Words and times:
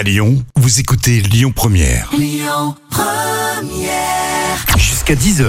À 0.00 0.02
Lyon, 0.02 0.42
vous 0.56 0.80
écoutez 0.80 1.20
Lyon 1.20 1.52
Première. 1.54 2.10
Jusqu'à 4.78 5.12
10h, 5.12 5.44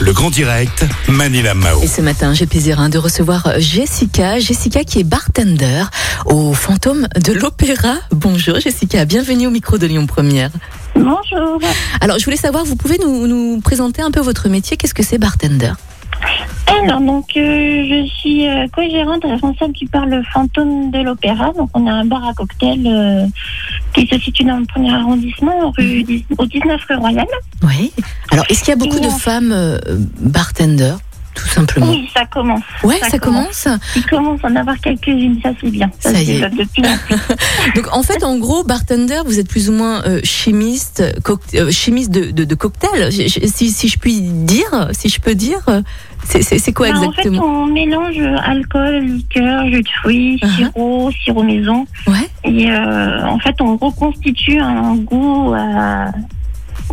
le 0.00 0.12
grand 0.12 0.30
direct, 0.30 0.84
Manila 1.08 1.54
Mao. 1.54 1.82
Et 1.82 1.88
ce 1.88 2.00
matin, 2.02 2.32
j'ai 2.32 2.44
le 2.44 2.48
plaisir 2.48 2.78
hein, 2.78 2.88
de 2.88 2.98
recevoir 2.98 3.58
Jessica. 3.58 4.38
Jessica 4.38 4.84
qui 4.84 5.00
est 5.00 5.04
bartender 5.04 5.82
au 6.24 6.52
Fantôme 6.52 7.08
de 7.16 7.32
l'Opéra. 7.32 7.96
Bonjour 8.12 8.60
Jessica, 8.60 9.04
bienvenue 9.06 9.48
au 9.48 9.50
micro 9.50 9.76
de 9.76 9.88
Lyon 9.88 10.06
Première. 10.06 10.50
Bonjour. 10.94 11.58
Alors, 12.00 12.20
je 12.20 12.24
voulais 12.24 12.36
savoir, 12.36 12.64
vous 12.64 12.76
pouvez 12.76 12.98
nous, 12.98 13.26
nous 13.26 13.60
présenter 13.60 14.02
un 14.02 14.12
peu 14.12 14.20
votre 14.20 14.48
métier 14.48 14.76
Qu'est-ce 14.76 14.94
que 14.94 15.02
c'est 15.02 15.18
bartender? 15.18 15.72
Alors, 16.68 17.00
donc, 17.00 17.36
euh, 17.36 17.84
je 17.88 18.06
suis 18.06 18.46
euh, 18.46 18.66
co-gérante 18.74 19.24
responsable 19.24 19.72
du 19.72 19.86
bar 19.86 20.06
Le 20.06 20.22
Fantôme 20.32 20.90
de 20.90 20.98
l'Opéra. 20.98 21.52
Donc, 21.52 21.70
on 21.74 21.86
a 21.86 21.92
un 21.92 22.04
bar 22.04 22.26
à 22.26 22.34
cocktail 22.34 22.86
euh, 22.86 23.26
qui 23.96 24.06
se 24.06 24.20
situe 24.20 24.44
dans 24.44 24.58
le 24.58 24.66
premier 24.66 24.92
arrondissement, 24.94 25.72
rue, 25.76 26.04
au 26.36 26.46
19 26.46 26.80
rue 26.88 26.96
Royale. 26.96 27.26
Oui. 27.62 27.92
Alors, 28.30 28.44
est-ce 28.50 28.60
qu'il 28.60 28.68
y 28.68 28.72
a 28.72 28.76
beaucoup 28.76 29.00
de 29.00 29.08
femmes 29.08 29.52
euh, 29.52 29.78
bartenders, 30.20 30.98
tout 31.36 31.46
simplement 31.46 31.90
Oui, 31.90 32.08
ça 32.14 32.24
commence. 32.26 32.62
Ouais, 32.82 32.98
ça, 33.08 33.18
commence. 33.18 33.68
Il 33.94 34.04
commence 34.06 34.40
à 34.42 34.48
en 34.48 34.56
avoir 34.56 34.76
quelques-unes, 34.78 35.38
ça 35.42 35.50
c'est 35.60 35.70
bien. 35.70 35.90
Ça 36.00 36.12
se 36.14 36.18
y 36.22 36.30
est. 36.32 36.48
plus. 36.48 36.82
Donc, 37.76 37.86
en 37.92 38.02
fait, 38.02 38.24
en 38.24 38.38
gros, 38.38 38.64
bartender, 38.64 39.20
vous 39.24 39.38
êtes 39.38 39.48
plus 39.48 39.68
ou 39.68 39.72
moins 39.72 40.02
euh, 40.04 40.20
chimiste, 40.24 41.02
euh, 41.54 41.70
chimiste 41.70 42.10
de, 42.10 42.30
de, 42.32 42.44
de 42.44 42.54
cocktail, 42.54 43.12
si, 43.12 43.70
si 43.70 43.88
je 43.88 43.98
puis 43.98 44.20
dire, 44.20 44.88
si 44.92 45.08
je 45.08 45.20
peux 45.20 45.34
dire. 45.34 45.60
C'est 46.24 46.72
quoi 46.72 46.88
exactement 46.88 47.38
En 47.38 47.42
fait, 47.42 47.46
on 47.46 47.66
mélange 47.66 48.18
alcool, 48.44 49.04
liqueur, 49.04 49.66
jus 49.68 49.82
de 49.82 49.88
fruits, 50.00 50.40
Uh-huh. 50.42 50.56
sirop, 50.56 51.10
sirop 51.24 51.42
maison. 51.42 51.86
Ouais. 52.06 52.28
Et 52.44 52.70
euh, 52.70 53.24
en 53.26 53.38
fait, 53.38 53.54
on 53.60 53.76
reconstitue 53.76 54.58
un 54.58 54.96
goût 54.96 55.54
euh, 55.54 56.06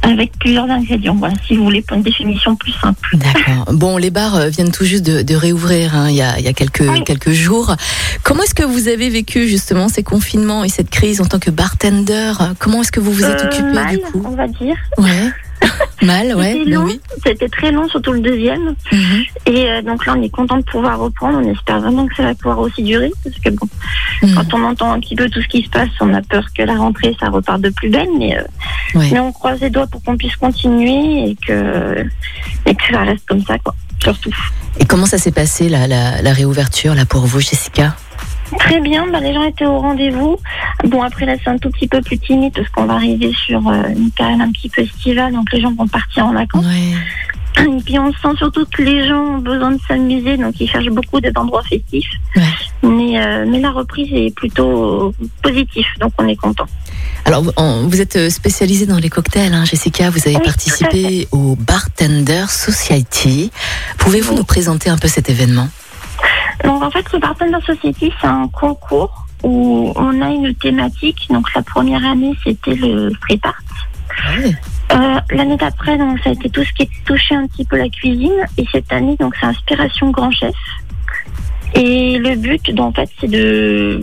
avec 0.03 0.31
plusieurs 0.39 0.69
ingrédients. 0.69 1.15
Voilà, 1.15 1.33
si 1.47 1.55
vous 1.55 1.63
voulez, 1.63 1.81
pour 1.81 1.97
une 1.97 2.03
définition 2.03 2.55
plus 2.55 2.73
simple. 2.73 2.99
D'accord. 3.13 3.65
Bon, 3.73 3.97
les 3.97 4.11
bars 4.11 4.35
euh, 4.35 4.49
viennent 4.49 4.71
tout 4.71 4.85
juste 4.85 5.03
de, 5.05 5.21
de 5.23 5.35
réouvrir 5.35 5.95
hein, 5.95 6.09
il, 6.09 6.15
y 6.15 6.21
a, 6.21 6.37
il 6.37 6.45
y 6.45 6.47
a 6.47 6.53
quelques, 6.53 6.81
Oui. 6.87 7.03
quelques 7.03 7.31
jours. 7.31 7.75
Comment 8.23 8.43
est-ce 8.43 8.53
que 8.53 8.63
vous 8.63 8.87
avez 8.87 9.09
vécu 9.09 9.47
justement 9.47 9.89
ces 9.89 10.03
confinements 10.03 10.63
et 10.63 10.69
cette 10.69 10.89
crise 10.89 11.21
en 11.21 11.25
tant 11.25 11.39
que 11.39 11.49
bartender? 11.49 12.33
Comment 12.59 12.81
est-ce 12.81 12.91
que 12.91 12.99
vous 12.99 13.11
vous 13.11 13.23
êtes 13.23 13.41
Euh, 13.41 13.47
occupé 13.47 13.73
mal, 13.73 13.95
du 13.95 14.01
coup? 14.03 14.21
on 14.25 14.35
va 14.35 14.47
dire. 14.47 14.75
Ouais. 14.97 15.31
Mal, 16.01 16.35
ouais. 16.35 16.53
C'était 16.53 16.69
bah 16.71 16.75
long, 16.77 16.85
oui. 16.85 16.99
c'était 17.25 17.47
très 17.49 17.71
long, 17.71 17.87
surtout 17.87 18.11
le 18.13 18.19
deuxième. 18.19 18.75
Mhm. 18.91 19.23
Et 19.45 19.69
euh, 19.69 19.81
donc 19.81 20.05
là, 20.05 20.15
on 20.17 20.21
est 20.21 20.29
content 20.29 20.57
de 20.57 20.63
pouvoir 20.63 20.99
reprendre. 20.99 21.39
On 21.41 21.51
espère 21.53 21.79
vraiment 21.79 22.05
que 22.07 22.15
ça 22.15 22.23
va 22.23 22.35
pouvoir 22.35 22.59
aussi 22.59 22.83
durer, 22.83 23.11
parce 23.23 23.37
que 23.39 23.49
bon, 23.51 23.67
Mhm. 24.21 24.35
quand 24.35 24.53
on 24.53 24.63
entend 24.63 24.91
un 24.91 24.99
petit 24.99 25.15
peu 25.15 25.29
tout 25.29 25.41
ce 25.41 25.47
qui 25.47 25.63
se 25.63 25.69
passe, 25.69 25.89
on 26.01 26.13
a 26.13 26.21
peur 26.21 26.45
que 26.57 26.63
la 26.63 26.75
rentrée, 26.75 27.15
ça 27.19 27.29
reparte 27.29 27.61
de 27.61 27.69
plus 27.69 27.89
belle. 27.89 28.09
Mais, 28.17 28.37
euh, 28.37 28.41
Ouais. 28.99 29.09
mais 29.11 29.19
on 29.19 29.31
croise 29.31 29.59
les 29.61 29.69
doigts 29.69 29.87
pour 29.87 30.03
qu'on 30.03 30.17
puisse 30.17 30.35
continuer 30.35 31.29
et 31.31 31.37
que 31.47 32.05
et 32.65 32.75
que 32.75 32.83
ça 32.91 33.01
reste 33.03 33.25
comme 33.27 33.41
ça, 33.43 33.57
quoi. 33.59 33.73
Surtout. 34.01 34.35
Et 34.79 34.85
comment 34.85 35.05
ça 35.05 35.17
s'est 35.17 35.31
passé 35.31 35.69
la, 35.69 35.87
la 35.87 36.33
réouverture 36.33 36.95
là 36.95 37.05
pour 37.05 37.21
vous, 37.25 37.39
Jessica? 37.39 37.95
Très 38.59 38.79
bien, 38.81 39.07
bah, 39.11 39.19
les 39.19 39.33
gens 39.33 39.43
étaient 39.43 39.65
au 39.65 39.79
rendez-vous. 39.79 40.37
Bon, 40.85 41.01
après 41.01 41.25
là, 41.25 41.33
c'est 41.43 41.49
un 41.49 41.57
tout 41.57 41.69
petit 41.69 41.87
peu 41.87 42.01
plus 42.01 42.17
timide 42.19 42.53
parce 42.53 42.69
qu'on 42.69 42.85
va 42.85 42.93
arriver 42.95 43.33
sur 43.45 43.67
euh, 43.67 43.83
une 43.95 44.11
période 44.11 44.41
un 44.41 44.51
petit 44.51 44.69
peu 44.69 44.81
estivale, 44.81 45.33
donc 45.33 45.51
les 45.51 45.61
gens 45.61 45.73
vont 45.73 45.87
partir 45.87 46.25
en 46.27 46.33
vacances. 46.33 46.65
Ouais. 46.65 46.93
Et 47.63 47.81
puis 47.85 47.99
on 47.99 48.11
sent 48.13 48.35
surtout 48.37 48.65
que 48.65 48.81
les 48.81 49.07
gens 49.07 49.35
ont 49.35 49.37
besoin 49.37 49.71
de 49.71 49.79
s'amuser, 49.87 50.37
donc 50.37 50.59
ils 50.59 50.67
cherchent 50.67 50.87
beaucoup 50.89 51.21
d'endroits 51.21 51.61
festifs. 51.63 52.09
Ouais. 52.35 52.41
Mais, 52.81 53.19
euh, 53.21 53.45
mais 53.47 53.59
la 53.59 53.71
reprise 53.71 54.09
est 54.11 54.33
plutôt 54.35 55.13
positive, 55.41 55.85
donc 55.99 56.13
on 56.17 56.27
est 56.27 56.35
content. 56.35 56.65
Alors, 57.25 57.43
vous- 57.43 58.01
êtes 58.01 58.29
spécialisée 58.29 58.85
dans 58.85 58.97
les 58.97 59.09
cocktails, 59.09 59.53
hein, 59.53 59.63
Jessica. 59.65 60.09
Vous 60.09 60.19
avez 60.25 60.35
Oui, 60.35 60.41
participé 60.43 61.27
au 61.31 61.55
Bartender 61.55 62.45
Society. 62.49 63.49
Pouvez-vous 63.97 64.31
Oui. 64.31 64.37
nous 64.39 64.43
présenter 64.43 64.89
un 64.89 64.97
peu 64.97 65.07
cet 65.07 65.29
événement? 65.29 65.69
Donc 66.63 66.83
en 66.83 66.89
fait, 66.91 67.05
le 67.13 67.19
Bartender 67.19 67.57
Society, 67.65 68.11
c'est 68.21 68.27
un 68.27 68.47
concours 68.47 69.25
où 69.43 69.91
on 69.95 70.21
a 70.21 70.29
une 70.29 70.53
thématique. 70.55 71.27
Donc 71.29 71.53
la 71.53 71.61
première 71.61 72.05
année, 72.05 72.33
c'était 72.43 72.75
le 72.75 73.09
street 73.15 73.39
art. 73.43 73.61
Ouais. 74.37 74.53
Euh, 74.93 75.19
L'année 75.31 75.57
d'après, 75.57 75.97
donc 75.97 76.19
ça 76.19 76.29
a 76.29 76.33
été 76.33 76.49
tout 76.49 76.63
ce 76.63 76.71
qui 76.73 76.87
touchait 77.05 77.35
un 77.35 77.47
petit 77.47 77.65
peu 77.65 77.77
la 77.77 77.89
cuisine. 77.89 78.31
Et 78.57 78.65
cette 78.71 78.91
année, 78.93 79.15
donc 79.19 79.33
c'est 79.39 79.45
inspiration 79.47 80.11
grand 80.11 80.31
chef. 80.31 80.53
Et 81.75 82.19
le 82.19 82.35
but, 82.35 82.69
donc, 82.75 82.89
en 82.89 83.01
fait, 83.01 83.09
c'est 83.19 83.27
de 83.31 83.99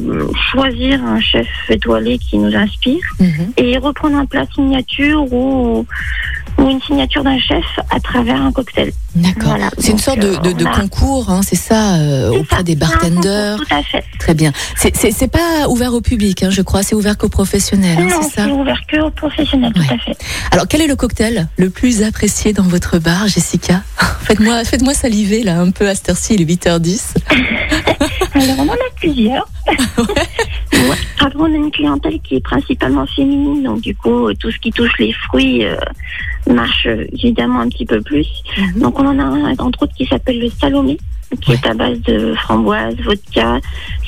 choisir 0.51 1.05
un 1.05 1.21
chef 1.21 1.47
étoilé 1.69 2.19
qui 2.19 2.37
nous 2.37 2.53
inspire 2.57 2.99
Mhm. 3.21 3.53
et 3.59 3.79
reprendre 3.79 4.17
un 4.17 4.27
plat 4.27 4.45
signature 4.53 5.33
ou, 5.33 5.87
ou 6.59 6.69
une 6.69 6.81
signature 6.83 7.23
d'un 7.25 7.39
chef 7.39 7.65
à 7.91 7.99
travers 8.01 8.41
un 8.41 8.53
cocktail. 8.53 8.93
D'accord. 9.15 9.51
Voilà, 9.51 9.71
c'est 9.79 9.91
une 9.93 9.99
sorte 9.99 10.19
de, 10.21 10.37
de- 10.37 10.53
de 10.53 10.65
euh, 10.65 10.69
a- 10.69 10.81
concours, 10.81 11.31
hein, 11.31 11.41
c'est 11.43 11.57
ça, 11.57 11.95
euh, 11.97 12.31
auprès 12.31 12.59
ça, 12.59 12.63
des 12.63 12.77
bartenders. 12.77 13.57
concours, 13.57 13.67
Tout 13.69 13.75
à 13.75 13.83
fait. 13.83 14.05
Très 14.19 14.35
bien. 14.35 14.53
C'est- 14.77 15.29
pas 15.31 15.69
ouvert 15.69 15.95
au 15.95 16.01
public, 16.01 16.43
hein, 16.43 16.51
je 16.51 16.63
crois. 16.63 16.83
C'est 16.83 16.95
ouvert 16.95 17.17
qu'aux 17.17 17.29
professionnels, 17.29 17.99
hein, 17.99 18.05
non, 18.11 18.23
c'est 18.23 18.35
ça 18.41 18.45
c'est 18.45 18.51
ouvert 18.53 18.81
que 18.89 18.99
aux 19.01 19.11
professionnels, 19.11 19.73
Ouais. 19.77 19.87
tout 19.87 19.95
à 19.95 19.99
fait. 19.99 20.17
Alors, 20.51 20.67
quel 20.69 20.81
est 20.81 20.87
le 20.87 20.97
cocktail 20.97 21.47
le 21.57 21.71
plus 21.71 22.03
apprécié 22.03 22.53
dans 22.53 22.63
votre 22.65 22.99
bar, 22.99 23.27
Jessica? 23.29 23.83
Faites-moi 24.23 24.65
faites 24.65 24.83
-moi 24.83 24.95
saliver, 24.95 25.43
là, 25.43 25.61
un 25.61 25.71
peu 25.71 25.89
à 25.89 25.95
cette 25.95 26.09
heure-ci, 26.11 26.35
il 26.35 26.43
est 26.43 26.45
8h10. 26.45 27.15
Alors, 28.35 28.57
on 28.59 28.69
en 28.69 28.73
a 28.75 28.91
plusieurs. 28.97 29.49
Ouais. 30.73 30.97
Après, 31.21 31.39
on 31.39 31.45
a 31.45 31.57
une 31.57 31.71
clientèle 31.71 32.19
qui 32.23 32.37
est 32.37 32.41
principalement 32.41 33.05
féminine, 33.15 33.63
donc 33.65 33.83
du 33.83 33.95
coup, 33.95 34.33
tout 34.35 34.51
ce 34.51 34.59
qui 34.59 34.71
touche 34.71 34.93
les 34.99 35.13
fruits 35.13 35.63
euh, 35.67 35.77
marche 36.53 36.87
euh, 36.87 37.07
évidemment 37.13 37.61
un 37.61 37.69
petit 37.69 37.87
peu 37.87 38.01
plus. 38.01 38.27
Mhm. 38.57 38.83
Donc, 38.83 38.99
on 38.99 39.07
en 39.07 39.19
a 39.19 39.23
un, 39.23 39.53
entre 39.59 39.83
autres, 39.83 39.95
qui 39.95 40.07
s'appelle 40.07 40.41
le 40.41 40.51
salomé, 40.51 40.99
qui 41.41 41.51
Ouais. 41.53 41.57
est 41.63 41.69
à 41.69 41.75
base 41.75 41.99
de 42.01 42.35
framboise, 42.35 42.95
vodka, 43.05 43.59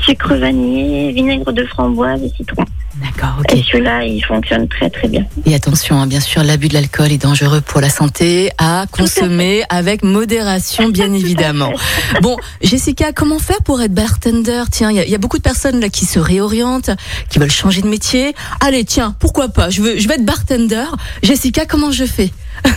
sucre 0.04 0.34
vanillé, 0.34 1.12
vinaigre 1.12 1.52
de 1.52 1.64
framboise 1.64 2.20
et 2.22 2.32
citron. 2.36 2.64
D'accord, 2.96 3.36
ok. 3.40 3.54
Et 3.56 3.62
celui-là, 3.62 4.04
il 4.04 4.20
fonctionne 4.22 4.68
très 4.68 4.90
très 4.90 5.08
bien. 5.08 5.24
Et 5.46 5.54
attention, 5.54 5.96
hein, 6.00 6.06
bien 6.06 6.20
sûr, 6.20 6.42
l'abus 6.44 6.68
de 6.68 6.74
l'alcool 6.74 7.10
est 7.10 7.22
dangereux 7.22 7.62
pour 7.62 7.80
la 7.80 7.88
santé, 7.88 8.50
à 8.58 8.84
consommer 8.90 9.62
avec 9.70 10.02
modération, 10.04 10.90
bien 10.90 11.10
évidemment. 11.14 11.72
Bon, 12.20 12.36
Jessica, 12.60 13.12
comment 13.12 13.38
faire 13.38 13.62
pour 13.64 13.80
être 13.80 13.94
bartender? 13.94 14.64
Tiens, 14.70 14.90
il 14.90 15.02
y, 15.08 15.10
y 15.10 15.14
a 15.14 15.18
beaucoup 15.18 15.38
de 15.38 15.42
personnes 15.42 15.80
là 15.80 15.88
qui 15.88 16.04
se 16.04 16.18
réorientent, 16.18 16.90
qui 17.30 17.38
veulent 17.38 17.50
changer 17.50 17.80
de 17.80 17.88
métier. 17.88 18.34
Allez, 18.60 18.84
tiens, 18.84 19.14
pourquoi 19.18 19.48
pas? 19.48 19.70
Je 19.70 19.80
veux, 19.80 19.98
je 19.98 20.06
vais 20.06 20.14
être 20.16 20.24
bartender. 20.26 20.84
Jessica, 21.22 21.64
comment 21.64 21.92
je 21.92 22.04
fais? 22.04 22.30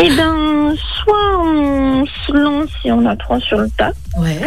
Eh 0.00 0.08
ben, 0.16 0.74
soit 1.02 1.40
on 1.42 2.06
se 2.06 2.32
lance 2.32 2.70
et 2.84 2.92
on 2.92 3.04
apprend 3.06 3.40
sur 3.40 3.58
le 3.58 3.68
tas, 3.76 3.90
Ouais. 4.16 4.38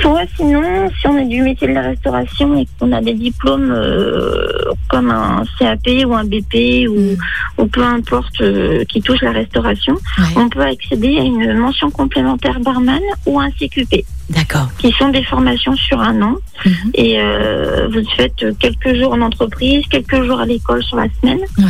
soit 0.00 0.22
sinon, 0.36 0.62
si 0.98 1.06
on 1.06 1.18
est 1.18 1.26
du 1.26 1.42
métier 1.42 1.68
de 1.68 1.74
la 1.74 1.82
restauration 1.82 2.56
et 2.58 2.66
qu'on 2.78 2.92
a 2.92 3.00
des 3.02 3.12
diplômes 3.12 3.70
euh, 3.70 4.46
comme 4.88 5.10
un 5.10 5.44
CAP 5.58 5.86
ou 6.06 6.14
un 6.14 6.24
BP 6.24 6.88
ou, 6.88 7.16
ou 7.62 7.66
peu 7.66 7.82
importe 7.82 8.40
euh, 8.40 8.82
qui 8.84 9.02
touche 9.02 9.20
la 9.20 9.32
restauration, 9.32 9.94
Ouais. 10.18 10.24
on 10.36 10.48
peut 10.48 10.62
accéder 10.62 11.18
à 11.18 11.22
une 11.22 11.52
mention 11.58 11.90
complémentaire 11.90 12.58
barman 12.60 13.00
ou 13.26 13.38
un 13.38 13.50
CQP, 13.50 14.06
D'accord. 14.30 14.68
qui 14.78 14.92
sont 14.92 15.08
des 15.08 15.22
formations 15.24 15.74
sur 15.74 16.00
un 16.00 16.20
an. 16.22 16.34
Mhm. 16.66 16.72
Et 16.94 17.20
euh, 17.20 17.88
vous 17.92 18.02
faites 18.16 18.44
quelques 18.58 18.94
jours 18.98 19.12
en 19.12 19.20
entreprise, 19.22 19.84
quelques 19.88 20.22
jours 20.24 20.40
à 20.40 20.46
l'école 20.46 20.82
sur 20.82 20.96
la 20.98 21.06
semaine. 21.20 21.38
Ouais. 21.56 21.64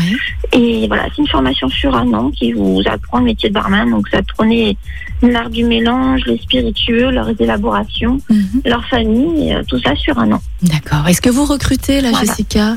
Et 0.59 0.87
voilà, 0.89 1.05
c'est 1.15 1.23
une 1.23 1.29
formation 1.29 1.69
sur 1.69 1.95
un 1.95 2.13
an 2.15 2.31
qui 2.31 2.53
vous 2.53 2.81
apprend 2.87 3.19
le 3.19 3.27
métier 3.27 3.49
de 3.49 3.55
barman. 3.55 3.89
Donc, 3.91 4.09
ça 4.09 4.19
apprenez 4.19 4.77
l'art 5.23 5.51
du 5.51 5.65
mélange, 5.65 6.23
les 6.27 6.39
spiritueux, 6.39 7.11
leurs 7.11 7.31
élaborations, 7.41 8.19
Mhm. 8.31 8.63
leur 8.65 8.85
famille, 8.87 9.53
euh, 9.53 9.63
tout 9.69 9.79
ça 9.81 9.95
sur 9.97 10.19
un 10.19 10.33
an. 10.33 10.41
D'accord. 10.63 11.07
Est-ce 11.09 11.21
que 11.21 11.31
vous 11.31 11.45
recrutez 11.45 12.01
là, 12.01 12.11
Voilà. 12.11 12.27
Jessica? 12.27 12.77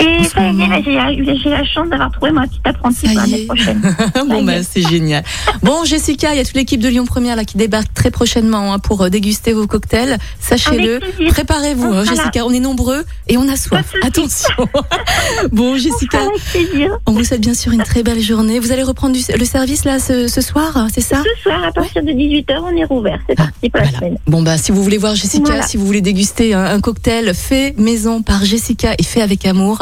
Et 0.00 0.24
ça 0.24 0.40
y 0.50 0.60
est, 0.62 1.36
j'ai 1.42 1.50
la 1.50 1.64
chance 1.64 1.88
d'avoir 1.88 2.10
trouvé 2.10 2.32
ma 2.32 2.46
petite 2.46 2.66
apprentie 2.66 3.06
pour 3.08 3.16
l'année 3.16 3.44
prochaine. 3.46 3.80
Bon 4.28 4.48
est. 4.48 4.62
c'est 4.62 4.82
génial. 4.82 5.22
Bon 5.62 5.84
Jessica, 5.84 6.32
il 6.32 6.38
y 6.38 6.40
a 6.40 6.44
toute 6.44 6.56
l'équipe 6.56 6.80
de 6.80 6.88
Lyon 6.88 7.04
Première 7.06 7.36
là 7.36 7.44
qui 7.44 7.56
débarque 7.56 7.92
très 7.94 8.10
prochainement 8.10 8.72
hein, 8.72 8.78
pour 8.78 9.02
euh, 9.02 9.10
déguster 9.10 9.52
vos 9.52 9.66
cocktails. 9.66 10.18
Sachez-le, 10.40 10.96
Avec 10.96 11.28
préparez-vous 11.28 11.92
hein. 11.92 12.04
Jessica, 12.04 12.44
on 12.44 12.52
est 12.52 12.60
nombreux 12.60 13.04
et 13.28 13.36
on 13.36 13.48
a 13.48 13.56
soif. 13.56 13.92
Attention. 14.02 14.54
bon 15.52 15.76
Jessica, 15.76 16.18
Avec 16.20 16.90
on 17.06 17.12
vous 17.12 17.24
souhaite 17.24 17.40
bien 17.40 17.54
sûr 17.54 17.72
une 17.72 17.82
très 17.82 18.02
belle 18.02 18.20
journée. 18.20 18.58
Vous 18.58 18.72
allez 18.72 18.82
reprendre 18.82 19.14
du- 19.14 19.22
le 19.38 19.44
service 19.44 19.84
là 19.84 19.98
ce, 19.98 20.26
ce 20.28 20.40
soir, 20.40 20.86
c'est 20.92 21.00
ça? 21.00 21.22
Ce 21.36 21.42
soir, 21.42 21.62
à 21.64 21.72
partir 21.72 22.02
de 22.02 22.10
18h, 22.10 22.58
on 22.64 22.76
est 22.76 22.84
rouvert. 22.84 23.20
C'est 23.28 23.34
Ah, 23.38 23.44
parti 23.44 23.70
pour 23.70 23.80
la 23.80 23.90
semaine. 23.90 24.18
Bon 24.26 24.42
bah 24.42 24.56
si 24.58 24.72
vous 24.72 24.82
voulez 24.82 24.98
voir 24.98 25.14
Jessica, 25.14 25.44
Voilà. 25.46 25.62
si 25.62 25.76
vous 25.76 25.86
voulez 25.86 26.00
déguster 26.00 26.54
un, 26.54 26.64
un 26.64 26.80
cocktail 26.80 27.34
fait 27.34 27.74
maison 27.78 28.22
par 28.22 28.44
Jessica 28.44 28.94
et 28.98 29.02
fait 29.02 29.20
avec 29.32 29.46
amour, 29.46 29.78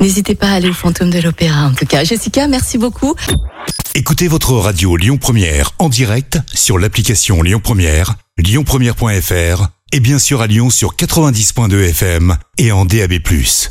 n'hésitez 0.00 0.34
pas 0.34 0.48
à 0.48 0.54
aller 0.54 0.70
au 0.70 0.72
Fantôme 0.72 1.10
de 1.10 1.20
l'Opéra. 1.20 1.66
En 1.66 1.74
tout 1.74 1.84
cas, 1.84 2.04
Jessica, 2.04 2.48
merci 2.48 2.78
beaucoup. 2.78 3.14
Écoutez 3.94 4.28
votre 4.28 4.54
radio 4.54 4.96
Lyon 4.96 5.18
Première 5.18 5.72
en 5.78 5.88
direct 5.88 6.38
sur 6.52 6.78
l'application 6.78 7.42
Lyon 7.42 7.60
Première, 7.62 8.14
lyonpremière.fr 8.38 9.68
et 9.92 10.00
bien 10.00 10.18
sûr 10.18 10.40
à 10.40 10.46
Lyon 10.46 10.70
sur 10.70 10.96
90.2 10.96 11.90
FM 11.90 12.36
et 12.58 12.72
en 12.72 12.86
DAB+. 12.86 13.12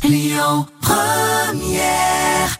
Lyon 0.04 0.66
Première 0.80 2.58